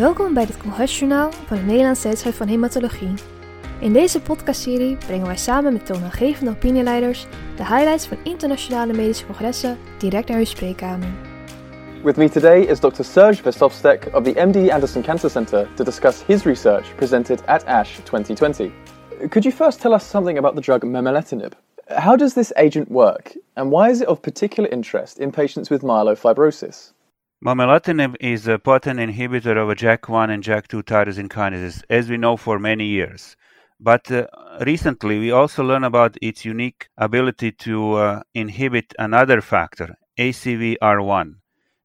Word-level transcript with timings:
Welkom 0.00 0.34
bij 0.34 0.46
dit 0.46 0.56
Congressjournaal 0.56 1.32
van 1.32 1.56
het 1.56 1.66
Nederlands 1.66 2.00
Tijdschrift 2.00 2.36
van 2.36 2.46
Hematologie. 2.46 3.14
In 3.80 3.92
deze 3.92 4.20
podcastserie 4.20 4.96
brengen 4.96 5.26
wij 5.26 5.36
samen 5.36 5.72
met 5.72 5.86
toonaangevende 5.86 6.50
opinieleiders 6.50 7.26
de 7.56 7.66
highlights 7.66 8.06
van 8.06 8.16
internationale 8.24 8.92
medische 8.92 9.26
congressen 9.26 9.78
direct 9.98 10.28
naar 10.28 10.38
uw 10.38 10.44
spreekkamer. 10.44 11.08
With 12.02 12.16
me 12.16 12.28
today 12.28 12.60
is 12.60 12.78
Dr. 12.78 13.02
Serge 13.02 13.42
Vestovstek 13.42 14.08
of 14.12 14.22
the 14.24 14.46
MD 14.46 14.70
Anderson 14.70 15.02
Cancer 15.02 15.30
Center 15.30 15.68
to 15.74 15.84
discuss 15.84 16.24
his 16.26 16.42
research 16.44 16.94
presented 16.94 17.46
at 17.46 17.66
ASH 17.66 17.94
2020. 17.94 18.72
Could 19.28 19.44
you 19.44 19.54
first 19.54 19.80
tell 19.80 19.92
us 19.92 20.10
something 20.10 20.38
about 20.38 20.54
the 20.54 20.62
drug 20.62 20.84
memoletinib? 20.84 21.52
How 21.86 22.16
does 22.16 22.32
this 22.32 22.52
agent 22.56 22.88
work, 22.88 23.36
and 23.54 23.70
why 23.70 23.90
is 23.90 24.00
it 24.00 24.08
of 24.08 24.20
particular 24.20 24.68
interest 24.72 25.18
in 25.18 25.30
patients 25.30 25.70
with 25.70 25.82
myelofibrosis? 25.82 26.92
Momelotinib 27.42 28.16
is 28.20 28.46
a 28.46 28.58
potent 28.58 29.00
inhibitor 29.00 29.56
of 29.56 29.70
a 29.70 29.74
JAK1 29.74 30.30
and 30.30 30.44
JAK2 30.44 30.82
tyrosine 30.82 31.28
kinases, 31.28 31.82
as 31.88 32.10
we 32.10 32.18
know 32.18 32.36
for 32.36 32.58
many 32.58 32.84
years. 32.84 33.34
But 33.80 34.12
uh, 34.12 34.26
recently, 34.66 35.18
we 35.18 35.30
also 35.30 35.64
learned 35.64 35.86
about 35.86 36.18
its 36.20 36.44
unique 36.44 36.90
ability 36.98 37.52
to 37.52 37.94
uh, 37.94 38.22
inhibit 38.34 38.92
another 38.98 39.40
factor, 39.40 39.96
ACVR1. 40.18 41.36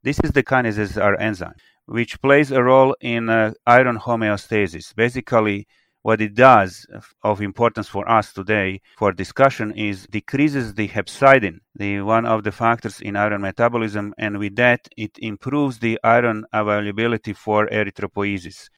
This 0.04 0.20
is 0.26 0.32
the 0.32 0.44
kinases 0.44 1.02
R 1.02 1.18
enzyme, 1.22 1.56
which 1.86 2.22
plays 2.22 2.52
a 2.52 2.62
role 2.62 2.94
in 3.00 3.30
uh, 3.30 3.54
iron 3.66 3.98
homeostasis. 3.98 4.94
Basically, 4.94 5.70
what 6.06 6.22
it 6.22 6.36
does 6.36 6.86
of 7.24 7.42
importance 7.42 7.88
for 7.88 8.08
us 8.08 8.32
today 8.32 8.80
for 8.96 9.12
discussion 9.12 9.72
is 9.72 10.06
decreases 10.06 10.76
the 10.76 10.88
hepcidin, 10.88 11.58
the 11.74 12.00
one 12.02 12.28
of 12.28 12.44
the 12.44 12.52
factors 12.52 13.02
in 13.02 13.16
iron 13.16 13.42
metabolism, 13.42 14.14
and 14.20 14.38
with 14.38 14.56
that 14.56 14.88
it 14.96 15.18
improves 15.18 15.80
the 15.80 16.00
iron 16.04 16.46
availability 16.54 17.34
for 17.34 17.66
erythropoiesis. 17.70 18.70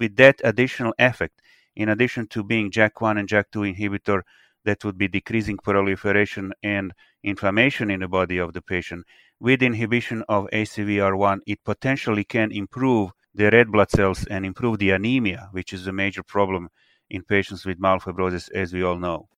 With 0.00 0.16
that 0.16 0.40
additional 0.42 0.94
effect, 0.98 1.42
in 1.76 1.90
addition 1.90 2.26
to 2.28 2.42
being 2.42 2.70
JAK1 2.70 3.18
and 3.18 3.28
JAK2 3.28 3.76
inhibitor, 3.76 4.22
that 4.64 4.82
would 4.82 4.96
be 4.96 5.08
decreasing 5.08 5.58
proliferation 5.58 6.54
and 6.62 6.94
inflammation 7.22 7.90
in 7.90 8.00
the 8.00 8.08
body 8.08 8.38
of 8.38 8.54
the 8.54 8.62
patient. 8.62 9.04
With 9.38 9.62
inhibition 9.62 10.24
of 10.30 10.48
ACVR1, 10.50 11.40
it 11.46 11.62
potentially 11.62 12.24
can 12.24 12.50
improve 12.52 13.10
the 13.34 13.50
red 13.50 13.70
blood 13.70 13.90
cells 13.90 14.26
and 14.26 14.44
improve 14.44 14.78
the 14.78 14.90
anemia, 14.90 15.48
which 15.52 15.72
is 15.72 15.86
a 15.86 15.92
major 15.92 16.22
problem 16.22 16.70
in 17.08 17.22
patients 17.22 17.64
with 17.64 17.80
myelofibrosis, 17.80 18.50
as 18.52 18.72
we 18.72 18.82
all 18.82 18.96
know. 18.96 19.28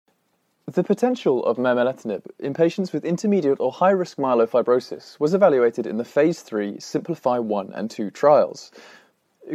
The 0.67 0.85
potential 0.85 1.45
of 1.45 1.57
momelotinib 1.57 2.23
in 2.39 2.55
patients 2.55 2.93
with 2.93 3.05
intermediate 3.05 3.59
or 3.59 3.73
high 3.73 3.91
risk 3.91 4.17
myelofibrosis 4.17 5.19
was 5.19 5.35
evaluated 5.35 5.87
in 5.87 5.99
the 5.99 6.05
phase 6.05 6.43
3 6.43 6.79
Simplify 6.79 7.39
1 7.39 7.73
and 7.75 7.91
2 7.91 8.11
trials. 8.11 8.71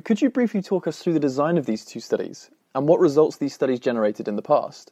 Could 0.04 0.22
you 0.22 0.30
briefly 0.30 0.62
talk 0.62 0.86
us 0.86 1.00
through 1.00 1.14
the 1.14 1.20
design 1.20 1.58
of 1.58 1.66
these 1.66 1.86
two 1.86 2.02
studies 2.02 2.50
and 2.76 2.88
what 2.88 3.00
results 3.00 3.38
these 3.38 3.54
studies 3.54 3.80
generated 3.80 4.28
in 4.28 4.36
the 4.36 4.42
past? 4.42 4.92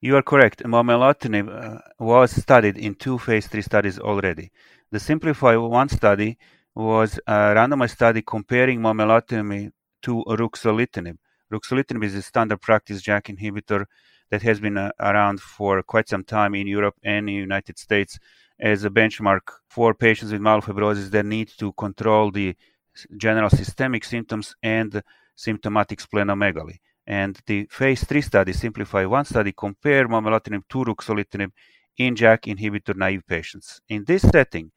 You 0.00 0.16
are 0.16 0.22
correct. 0.22 0.64
Momelotinib 0.64 1.48
uh, 1.48 1.78
was 1.98 2.32
studied 2.32 2.76
in 2.76 2.96
two 2.96 3.16
phase 3.18 3.46
3 3.46 3.62
studies 3.62 3.98
already. 3.98 4.50
The 4.90 5.00
Simplify 5.00 5.56
1 5.56 5.88
study 5.88 6.36
was 6.76 7.18
a 7.26 7.32
randomized 7.56 7.92
study 7.92 8.20
comparing 8.20 8.80
momelotinib 8.80 9.72
to 10.02 10.22
ruxolitinib. 10.28 11.16
Ruxolitinib 11.50 12.04
is 12.04 12.14
a 12.14 12.22
standard 12.22 12.60
practice 12.60 13.00
JAK 13.00 13.34
inhibitor 13.34 13.86
that 14.30 14.42
has 14.42 14.60
been 14.60 14.76
uh, 14.76 14.90
around 15.00 15.40
for 15.40 15.82
quite 15.82 16.08
some 16.08 16.22
time 16.22 16.54
in 16.54 16.66
Europe 16.66 16.96
and 17.02 17.28
the 17.28 17.32
United 17.32 17.78
States 17.78 18.18
as 18.60 18.84
a 18.84 18.90
benchmark 18.90 19.40
for 19.70 19.94
patients 19.94 20.32
with 20.32 20.40
myelofibrosis 20.42 21.10
that 21.10 21.24
need 21.24 21.48
to 21.58 21.72
control 21.72 22.30
the 22.30 22.54
general 23.16 23.48
systemic 23.48 24.04
symptoms 24.04 24.54
and 24.62 25.02
symptomatic 25.34 25.98
splenomegaly. 26.00 26.78
And 27.06 27.38
the 27.46 27.68
phase 27.70 28.04
3 28.04 28.20
study, 28.20 28.52
Simplify 28.52 29.06
1 29.06 29.24
study, 29.24 29.52
compared 29.52 30.08
momelotinib 30.08 30.64
to 30.68 30.84
ruxolitinib 30.84 31.52
in 31.96 32.16
JAK 32.16 32.42
inhibitor 32.42 32.94
naive 32.94 33.26
patients. 33.26 33.80
In 33.88 34.04
this 34.04 34.22
setting, 34.22 34.72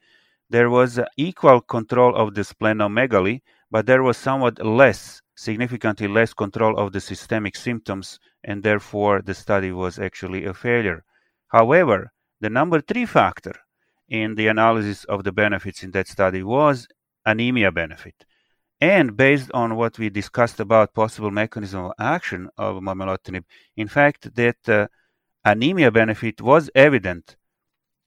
there 0.49 0.69
was 0.69 0.99
equal 1.15 1.61
control 1.61 2.15
of 2.15 2.33
the 2.33 2.41
splenomegaly, 2.41 3.41
but 3.69 3.85
there 3.85 4.03
was 4.03 4.17
somewhat 4.17 4.63
less, 4.65 5.21
significantly 5.35 6.07
less 6.07 6.33
control 6.33 6.77
of 6.77 6.91
the 6.91 6.99
systemic 6.99 7.55
symptoms, 7.55 8.19
and 8.43 8.63
therefore 8.63 9.21
the 9.21 9.33
study 9.33 9.71
was 9.71 9.99
actually 9.99 10.45
a 10.45 10.53
failure. 10.53 11.03
However, 11.49 12.11
the 12.41 12.49
number 12.49 12.81
three 12.81 13.05
factor 13.05 13.53
in 14.07 14.35
the 14.35 14.47
analysis 14.47 15.03
of 15.03 15.23
the 15.23 15.31
benefits 15.31 15.83
in 15.83 15.91
that 15.91 16.07
study 16.07 16.41
was 16.41 16.88
anemia 17.25 17.71
benefit. 17.71 18.25
And 18.81 19.15
based 19.15 19.51
on 19.53 19.75
what 19.75 19.99
we 19.99 20.09
discussed 20.09 20.59
about 20.59 20.93
possible 20.93 21.31
mechanism 21.31 21.85
of 21.85 21.91
action 21.99 22.49
of 22.57 22.77
momelotinib, 22.77 23.43
in 23.75 23.88
fact, 23.88 24.33
that 24.35 24.69
uh, 24.69 24.88
anemia 25.43 25.91
benefit 25.91 26.41
was 26.41 26.69
evident 26.73 27.35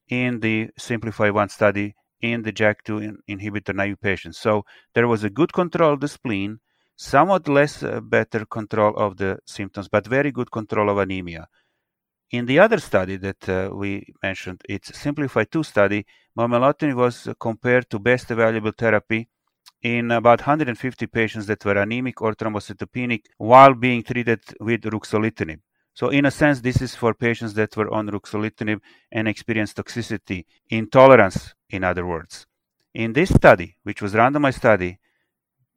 in 0.09 0.41
the 0.41 0.71
Simplify 0.79 1.31
1 1.31 1.51
study 1.51 1.95
in 2.23 2.43
the 2.43 2.53
JAK2 2.53 3.17
inhibitor 3.29 3.75
naive 3.75 4.01
patients. 4.01 4.39
So 4.39 4.65
there 4.95 5.09
was 5.09 5.25
a 5.25 5.31
good 5.31 5.53
control 5.53 5.93
of 5.93 6.01
the 6.01 6.09
spleen, 6.09 6.61
somewhat 6.97 7.49
less 7.49 7.83
uh, 7.83 8.01
better 8.01 8.47
control 8.47 8.97
of 8.97 9.17
the 9.17 9.39
symptoms, 9.45 9.89
but 9.89 10.07
very 10.07 10.31
good 10.31 10.51
control 10.51 10.89
of 10.89 10.99
anemia. 10.99 11.49
In 12.31 12.47
the 12.47 12.61
other 12.61 12.79
study 12.79 13.17
that 13.17 13.49
uh, 13.49 13.71
we 13.75 14.07
mentioned, 14.23 14.63
it's 14.67 14.97
Simplify 14.99 15.45
2 15.45 15.63
study, 15.65 16.07
momelotinib 16.39 16.95
was 16.95 17.29
compared 17.39 17.91
to 17.91 17.99
best 17.99 18.31
available 18.31 18.73
therapy 18.77 19.29
in 19.83 20.13
about 20.13 20.41
150 20.41 21.07
patients 21.09 21.47
that 21.47 21.65
were 21.65 21.77
anemic 21.77 22.23
or 22.23 22.35
thrombocytopenic 22.35 23.25
while 23.37 23.75
being 23.75 24.03
treated 24.03 24.41
with 24.61 24.83
ruxolitinib. 24.83 25.61
So, 25.95 26.09
in 26.09 26.25
a 26.25 26.31
sense, 26.31 26.61
this 26.61 26.81
is 26.81 26.95
for 26.95 27.13
patients 27.13 27.53
that 27.55 27.77
were 27.77 27.93
on 27.93 28.09
ruxolitinib 28.09 28.81
and 29.11 29.29
experienced 29.29 29.77
toxicity, 29.77 30.47
intolerance, 30.71 31.55
in 31.69 31.85
other 31.85 32.07
words. 32.07 32.47
In 32.95 33.13
this 33.13 33.35
study, 33.35 33.77
which 33.83 34.01
was 34.01 34.15
randomized 34.15 34.57
study, 34.57 34.99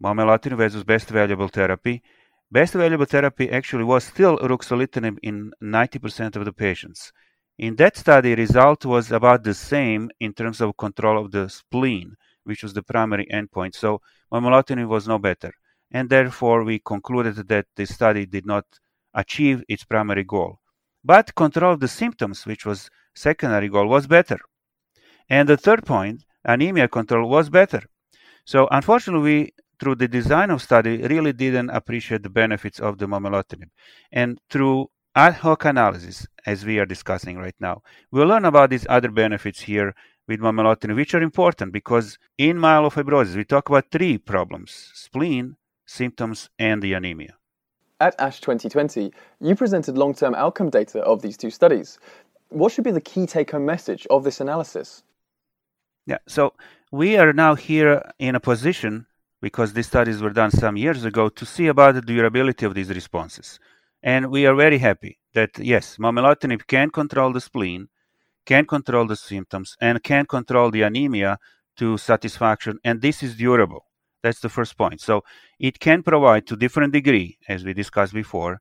momelotinib 0.01 0.57
versus 0.57 0.83
best 0.83 1.09
available 1.11 1.49
therapy, 1.49 2.01
best 2.49 2.75
available 2.75 3.05
therapy 3.05 3.49
actually 3.49 3.83
was 3.83 4.05
still 4.05 4.37
ruxolitinib 4.37 5.17
in 5.21 5.51
90% 5.61 6.35
of 6.37 6.45
the 6.45 6.53
patients. 6.53 7.11
In 7.57 7.75
that 7.77 7.97
study, 7.97 8.35
result 8.35 8.85
was 8.85 9.11
about 9.11 9.43
the 9.43 9.53
same 9.53 10.09
in 10.19 10.33
terms 10.33 10.61
of 10.61 10.77
control 10.77 11.23
of 11.23 11.31
the 11.31 11.49
spleen, 11.49 12.15
which 12.43 12.63
was 12.63 12.73
the 12.73 12.83
primary 12.83 13.25
endpoint. 13.33 13.75
So 13.75 14.01
momelotinib 14.31 14.87
was 14.87 15.07
no 15.07 15.19
better, 15.19 15.53
and 15.91 16.09
therefore 16.09 16.63
we 16.63 16.79
concluded 16.79 17.47
that 17.47 17.67
the 17.75 17.85
study 17.85 18.25
did 18.25 18.45
not 18.45 18.65
achieve 19.15 19.63
its 19.67 19.83
primary 19.83 20.23
goal. 20.23 20.59
But 21.03 21.35
control 21.35 21.73
of 21.73 21.79
the 21.79 21.87
symptoms, 21.87 22.45
which 22.45 22.65
was 22.65 22.89
secondary 23.15 23.69
goal, 23.69 23.87
was 23.87 24.07
better. 24.07 24.39
And 25.29 25.49
the 25.49 25.57
third 25.57 25.85
point, 25.85 26.23
anemia 26.43 26.87
control 26.87 27.29
was 27.29 27.49
better. 27.49 27.81
So 28.45 28.67
unfortunately, 28.71 29.23
we, 29.23 29.53
through 29.79 29.95
the 29.95 30.07
design 30.07 30.51
of 30.51 30.61
study, 30.61 30.97
really 30.97 31.33
didn't 31.33 31.69
appreciate 31.69 32.23
the 32.23 32.29
benefits 32.29 32.79
of 32.79 32.97
the 32.97 33.07
momelotinib. 33.07 33.69
And 34.11 34.39
through 34.49 34.89
ad 35.15 35.35
hoc 35.35 35.65
analysis, 35.65 36.27
as 36.45 36.65
we 36.65 36.77
are 36.77 36.85
discussing 36.85 37.37
right 37.37 37.55
now, 37.59 37.81
we'll 38.11 38.27
learn 38.27 38.45
about 38.45 38.69
these 38.69 38.85
other 38.89 39.09
benefits 39.09 39.61
here 39.61 39.95
with 40.27 40.39
momelotinib, 40.39 40.95
which 40.95 41.13
are 41.13 41.21
important 41.21 41.71
because 41.71 42.17
in 42.37 42.57
myelofibrosis, 42.57 43.35
we 43.35 43.45
talk 43.45 43.69
about 43.69 43.91
three 43.91 44.17
problems 44.17 44.91
spleen, 44.93 45.55
symptoms, 45.85 46.49
and 46.59 46.81
the 46.81 46.93
anemia. 46.93 47.35
At 48.01 48.13
ASH 48.19 48.41
2020, 48.41 49.11
you 49.39 49.55
presented 49.55 49.97
long 49.97 50.13
term 50.13 50.35
outcome 50.35 50.69
data 50.69 50.99
of 50.99 51.21
these 51.21 51.37
two 51.37 51.49
studies. 51.49 51.97
What 52.49 52.73
should 52.73 52.83
be 52.83 52.91
the 52.91 52.99
key 52.99 53.25
take 53.25 53.51
home 53.51 53.65
message 53.65 54.05
of 54.09 54.23
this 54.25 54.41
analysis? 54.41 55.03
Yeah, 56.05 56.17
so 56.27 56.53
we 56.91 57.17
are 57.17 57.31
now 57.31 57.55
here 57.55 58.01
in 58.19 58.35
a 58.35 58.39
position, 58.39 59.07
because 59.41 59.73
these 59.73 59.87
studies 59.87 60.21
were 60.21 60.29
done 60.29 60.51
some 60.51 60.75
years 60.75 61.05
ago, 61.05 61.29
to 61.29 61.45
see 61.45 61.67
about 61.67 61.95
the 61.95 62.01
durability 62.01 62.65
of 62.65 62.75
these 62.75 62.89
responses. 62.89 63.59
And 64.03 64.29
we 64.29 64.45
are 64.45 64.55
very 64.55 64.77
happy 64.77 65.19
that, 65.33 65.57
yes, 65.57 65.95
momelotinib 65.97 66.67
can 66.67 66.89
control 66.89 67.31
the 67.31 67.41
spleen, 67.41 67.87
can 68.45 68.65
control 68.65 69.07
the 69.07 69.15
symptoms, 69.15 69.77
and 69.79 70.03
can 70.03 70.25
control 70.25 70.69
the 70.69 70.81
anemia 70.81 71.39
to 71.77 71.97
satisfaction, 71.97 72.77
and 72.83 73.01
this 73.01 73.23
is 73.23 73.35
durable. 73.35 73.84
That's 74.25 74.39
the 74.39 74.49
first 74.49 74.75
point. 74.75 75.01
So 75.01 75.23
it 75.59 75.79
can 75.79 76.01
provide 76.01 76.47
to 76.47 76.55
different 76.55 76.93
degree, 76.93 77.37
as 77.47 77.63
we 77.63 77.75
discussed 77.75 78.11
before, 78.11 78.59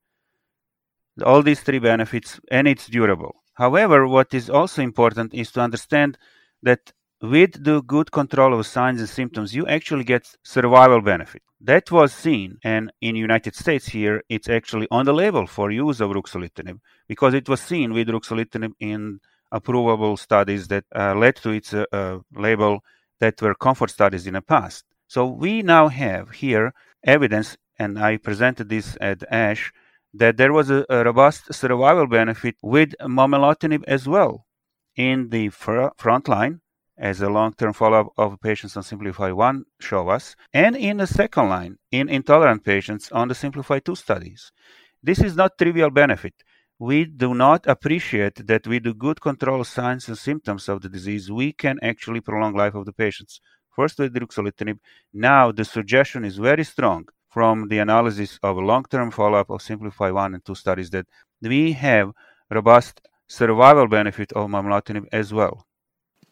all 1.25 1.43
these 1.43 1.63
three 1.63 1.79
benefits, 1.79 2.39
and 2.51 2.69
it's 2.69 2.87
durable. 2.87 3.35
However, 3.55 4.07
what 4.07 4.35
is 4.35 4.51
also 4.51 4.83
important 4.83 5.33
is 5.33 5.51
to 5.53 5.63
understand 5.63 6.19
that 6.63 6.93
with 7.23 7.65
the 7.65 7.81
good 7.95 8.13
control 8.13 8.53
of 8.53 8.67
signs 8.67 9.01
and 9.01 9.09
symptoms, 9.09 9.55
you 9.55 9.67
actually 9.67 10.05
get 10.05 10.37
survival 10.43 11.01
benefit. 11.01 11.41
That 11.63 11.91
was 11.91 12.13
seen, 12.13 12.59
and 12.63 12.93
in 13.01 13.17
United 13.17 13.55
States 13.55 13.87
here, 13.87 14.23
it's 14.29 14.51
actually 14.51 14.87
on 14.91 15.07
the 15.07 15.15
label 15.15 15.47
for 15.47 15.71
use 15.71 16.03
of 16.03 16.11
ruxolitinib 16.11 16.79
because 17.09 17.33
it 17.33 17.49
was 17.49 17.63
seen 17.63 17.95
with 17.95 18.09
ruxolitinib 18.09 18.73
in 18.81 19.19
approvable 19.51 20.19
studies 20.19 20.69
that 20.69 20.85
uh, 20.95 21.15
led 21.15 21.37
to 21.37 21.51
its 21.53 21.73
uh, 21.73 21.87
uh, 21.91 22.19
label 22.35 22.81
that 23.21 23.41
were 23.41 23.55
comfort 23.55 23.89
studies 23.89 24.27
in 24.27 24.35
the 24.35 24.43
past. 24.43 24.85
So 25.07 25.27
we 25.27 25.63
now 25.63 25.89
have 25.89 26.31
here 26.31 26.73
evidence, 27.05 27.57
and 27.79 27.99
I 27.99 28.17
presented 28.17 28.69
this 28.69 28.97
at 29.01 29.23
ASH, 29.31 29.73
that 30.13 30.37
there 30.37 30.53
was 30.53 30.71
a, 30.71 30.85
a 30.89 31.05
robust 31.05 31.53
survival 31.53 32.07
benefit 32.07 32.57
with 32.63 32.95
momelotinib 33.01 33.85
as 33.87 34.09
well 34.09 34.47
in 34.97 35.31
the 35.31 35.49
fr- 35.49 35.89
front 35.97 36.29
line 36.29 36.61
as 36.97 37.21
a 37.21 37.29
long-term 37.29 37.73
follow-up 37.73 38.09
of 38.17 38.41
patients 38.41 38.77
on 38.77 38.83
Simplify 38.83 39.33
1 39.33 39.65
show 39.81 40.09
us, 40.09 40.37
and 40.53 40.77
in 40.77 40.99
the 40.99 41.07
second 41.07 41.49
line 41.49 41.77
in 41.91 42.09
intolerant 42.09 42.65
patients 42.65 43.11
on 43.11 43.27
the 43.29 43.35
Simplify 43.35 43.81
2 43.81 43.97
studies. 43.97 44.53
This 45.03 45.19
is 45.19 45.35
not 45.35 45.59
trivial 45.59 45.91
benefit. 45.91 46.35
We 46.79 47.05
do 47.05 47.35
not 47.35 47.67
appreciate 47.67 48.47
that 48.47 48.67
with 48.67 48.85
the 48.85 48.95
good 48.95 49.21
control 49.21 49.61
of 49.61 49.67
signs 49.67 50.09
and 50.09 50.19
symptoms 50.19 50.69
of 50.69 50.83
the 50.83 50.89
disease, 50.89 51.31
we 51.31 51.53
can 51.53 51.79
actually 51.83 52.21
prolong 52.21 52.55
life 52.55 52.75
of 52.75 52.85
the 52.85 52.93
patients. 52.93 53.41
First 53.77 53.99
with 53.99 54.15
ruxolitinib, 54.15 54.79
now 55.13 55.53
the 55.53 55.65
suggestion 55.65 56.25
is 56.25 56.37
very 56.37 56.65
strong 56.65 57.09
from 57.29 57.69
the 57.69 57.79
analysis 57.79 58.39
of 58.43 58.57
long-term 58.57 59.11
follow-up 59.11 59.51
of 59.51 59.63
Simplify 59.63 60.11
1 60.11 60.35
and 60.35 60.45
2 60.45 60.55
studies 60.55 60.91
that 60.91 61.07
we 61.43 61.73
have 61.73 62.13
robust 62.51 63.01
survival 63.27 63.89
benefit 63.89 64.33
of 64.33 64.49
momelotinib 64.49 65.07
as 65.13 65.33
well. 65.33 65.67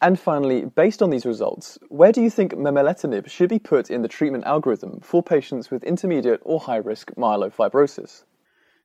And 0.00 0.18
finally, 0.18 0.64
based 0.64 1.02
on 1.02 1.10
these 1.10 1.26
results, 1.26 1.78
where 1.88 2.12
do 2.12 2.22
you 2.22 2.30
think 2.30 2.54
momelotinib 2.54 3.28
should 3.28 3.48
be 3.48 3.58
put 3.58 3.90
in 3.90 4.02
the 4.02 4.08
treatment 4.08 4.44
algorithm 4.44 5.00
for 5.00 5.22
patients 5.22 5.70
with 5.70 5.84
intermediate 5.84 6.40
or 6.44 6.60
high 6.60 6.76
risk 6.76 7.12
myelofibrosis? 7.16 8.24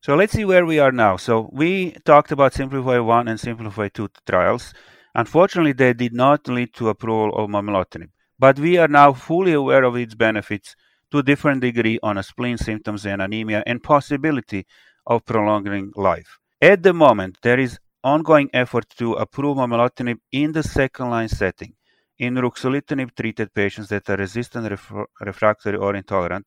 So 0.02 0.16
let's 0.16 0.34
see 0.34 0.46
where 0.46 0.66
we 0.66 0.80
are 0.80 0.92
now. 0.92 1.18
So 1.18 1.50
we 1.52 1.92
talked 2.06 2.32
about 2.32 2.54
Simplify 2.54 3.00
1 3.00 3.28
and 3.28 3.40
Simplify 3.40 3.88
2 3.90 4.10
trials. 4.28 4.74
Unfortunately, 5.16 5.74
they 5.74 5.94
did 5.94 6.14
not 6.14 6.48
lead 6.48 6.74
to 6.76 6.90
approval 6.90 7.36
of 7.36 7.50
momelotinib, 7.50 8.10
but 8.40 8.60
we 8.60 8.78
are 8.78 8.88
now 8.88 9.14
fully 9.14 9.54
aware 9.54 9.84
of 9.84 9.96
its 9.96 10.16
benefits 10.16 10.76
to 11.12 11.20
a 11.20 11.24
different 11.24 11.62
degree 11.62 12.00
on 12.04 12.22
spleen 12.24 12.58
symptoms 12.58 13.06
and 13.06 13.22
anemia 13.22 13.64
and 13.66 13.84
possibility 13.84 14.66
of 15.06 15.26
prolonging 15.26 15.92
life. 15.96 16.38
At 16.62 16.84
the 16.84 16.94
moment, 16.94 17.38
there 17.42 17.60
is 17.60 17.80
ongoing 18.04 18.50
effort 18.54 18.86
to 18.98 19.14
approve 19.14 19.58
momelotinib 19.58 20.18
in 20.32 20.52
the 20.52 20.64
second 20.64 21.10
line 21.10 21.30
setting 21.30 21.74
in 22.20 22.36
ruxolitinib 22.36 23.16
treated 23.16 23.54
patients 23.54 23.90
that 23.90 24.10
are 24.10 24.18
resistant, 24.18 24.70
ref- 24.70 25.08
refractory, 25.22 25.78
or 25.78 25.96
intolerant, 25.96 26.46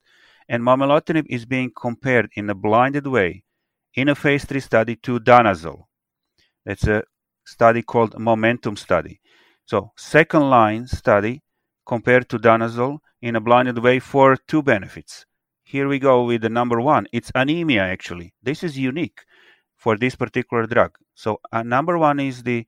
and 0.48 0.62
momelotinib 0.62 1.26
is 1.28 1.46
being 1.46 1.70
compared 1.74 2.28
in 2.34 2.50
a 2.50 2.54
blinded 2.54 3.06
way 3.06 3.44
in 3.94 4.08
a 4.08 4.14
phase 4.14 4.44
3 4.44 4.60
study 4.60 4.96
to 4.96 5.20
danazol. 5.20 5.84
That's 6.64 6.86
a 6.86 7.02
study 7.44 7.82
called 7.82 8.18
Momentum 8.18 8.76
study. 8.76 9.20
So, 9.64 9.92
second 9.96 10.50
line 10.50 10.86
study 10.86 11.42
compared 11.90 12.28
to 12.28 12.38
danazol 12.38 13.00
in 13.20 13.34
a 13.34 13.40
blinded 13.40 13.78
way 13.86 13.98
for 13.98 14.36
two 14.50 14.62
benefits. 14.62 15.26
Here 15.64 15.88
we 15.88 15.98
go 15.98 16.16
with 16.30 16.40
the 16.42 16.48
number 16.48 16.78
one. 16.80 17.04
It's 17.12 17.32
anemia, 17.34 17.82
actually. 17.82 18.28
This 18.48 18.62
is 18.62 18.78
unique 18.78 19.20
for 19.76 19.98
this 19.98 20.14
particular 20.14 20.64
drug. 20.74 20.92
So 21.14 21.40
uh, 21.50 21.64
number 21.64 21.98
one 21.98 22.20
is 22.20 22.44
the 22.44 22.60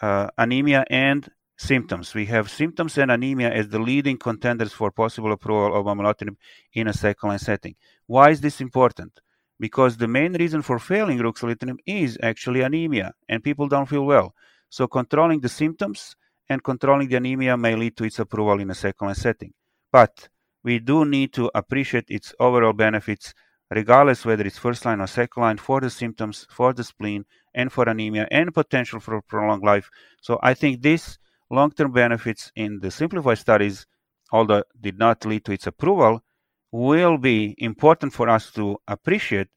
uh, 0.00 0.28
anemia 0.38 0.86
and 0.88 1.20
symptoms. 1.58 2.14
We 2.14 2.24
have 2.34 2.58
symptoms 2.62 2.96
and 2.96 3.10
anemia 3.10 3.50
as 3.60 3.68
the 3.68 3.78
leading 3.90 4.16
contenders 4.16 4.72
for 4.72 4.90
possible 4.90 5.32
approval 5.32 5.78
of 5.78 5.84
momelotinib 5.84 6.36
in 6.72 6.88
a 6.88 6.94
second-line 6.94 7.44
setting. 7.50 7.74
Why 8.06 8.30
is 8.30 8.40
this 8.40 8.62
important? 8.62 9.12
Because 9.60 9.98
the 9.98 10.08
main 10.08 10.32
reason 10.42 10.62
for 10.62 10.78
failing 10.78 11.18
ruxolitinib 11.18 11.78
is 11.84 12.16
actually 12.30 12.62
anemia, 12.62 13.12
and 13.28 13.44
people 13.48 13.68
don't 13.68 13.90
feel 13.92 14.06
well. 14.14 14.28
So 14.70 14.82
controlling 14.86 15.40
the 15.40 15.50
symptoms 15.62 16.16
and 16.52 16.62
controlling 16.62 17.08
the 17.08 17.16
anemia 17.16 17.56
may 17.56 17.74
lead 17.74 17.96
to 17.96 18.04
its 18.04 18.18
approval 18.18 18.60
in 18.60 18.70
a 18.70 18.74
second-line 18.74 19.14
setting. 19.14 19.52
But 19.90 20.28
we 20.62 20.78
do 20.78 21.04
need 21.04 21.32
to 21.34 21.50
appreciate 21.54 22.04
its 22.08 22.34
overall 22.38 22.72
benefits 22.72 23.34
regardless 23.74 24.24
whether 24.24 24.44
it's 24.44 24.58
first 24.58 24.84
line 24.84 25.00
or 25.00 25.06
second 25.06 25.42
line, 25.42 25.56
for 25.56 25.80
the 25.80 25.90
symptoms, 25.90 26.46
for 26.50 26.72
the 26.72 26.84
spleen, 26.84 27.24
and 27.54 27.72
for 27.72 27.88
anemia, 27.88 28.28
and 28.30 28.52
potential 28.52 29.00
for 29.00 29.20
prolonged 29.22 29.64
life. 29.64 29.90
So 30.20 30.38
I 30.42 30.54
think 30.54 30.82
these 30.82 31.18
long-term 31.50 31.92
benefits 31.92 32.52
in 32.54 32.80
the 32.80 32.90
Simplify 32.90 33.34
studies, 33.34 33.86
although 34.30 34.64
did 34.80 34.98
not 34.98 35.24
lead 35.24 35.44
to 35.46 35.52
its 35.52 35.66
approval, 35.66 36.22
will 36.70 37.18
be 37.18 37.54
important 37.58 38.12
for 38.12 38.28
us 38.28 38.50
to 38.52 38.78
appreciate, 38.88 39.48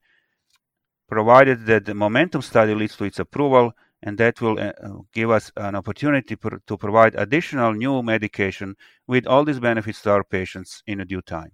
provided 1.07 1.65
that 1.65 1.85
the 1.85 1.93
momentum 1.93 2.41
study 2.41 2.73
leads 2.73 2.97
to 2.97 3.05
its 3.05 3.19
approval, 3.19 3.73
and 4.05 4.17
that 4.17 4.39
will 4.39 4.57
uh, 4.59 4.71
give 5.13 5.29
us 5.31 5.51
an 5.57 5.75
opportunity 5.75 6.35
per, 6.35 6.59
to 6.67 6.77
provide 6.77 7.15
additional 7.15 7.73
new 7.73 8.01
medication 8.01 8.75
with 9.07 9.27
all 9.27 9.43
these 9.43 9.59
benefits 9.59 10.01
to 10.01 10.11
our 10.11 10.23
patients 10.23 10.81
in 10.85 10.99
a 11.01 11.05
due 11.05 11.21
time. 11.21 11.51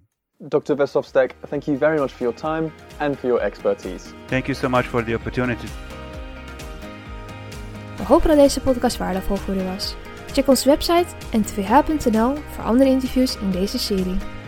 Dr. 0.50 0.76
Verstovsek, 0.76 1.32
thank 1.48 1.68
you 1.68 1.78
very 1.78 2.00
much 2.00 2.12
for 2.14 2.24
your 2.24 2.34
time 2.34 2.72
and 3.00 3.18
for 3.18 3.28
your 3.28 3.42
expertise. 3.42 4.14
Thank 4.28 4.48
you 4.48 4.56
so 4.56 4.70
much 4.70 4.88
for 4.88 5.04
the 5.04 5.16
opportunity. 5.16 5.68
We 7.98 8.04
hopen 8.08 8.28
dat 8.28 8.38
deze 8.38 8.62
podcast 8.62 8.98
waardevol 8.98 9.36
voor 9.36 9.56
u 9.56 9.64
was. 9.64 9.96
Check 10.32 10.48
onze 10.48 10.70
website 10.70 11.38
ntvh.nl 11.38 12.36
voor 12.36 12.64
andere 12.64 12.90
interviews 12.90 13.38
in 13.38 13.52
deze 13.52 13.80
serie. 13.80 14.41